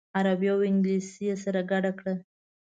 [0.17, 2.13] عربي او انګلیسي یې سره ګډه کړه.